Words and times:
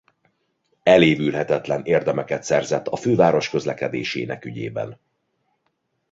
Elévülhetetlen 0.83 1.85
érdemeket 1.85 2.43
szerzett 2.43 2.87
a 2.87 2.95
főváros 2.95 3.49
közlekedésének 3.49 4.45
ügyében. 4.45 4.99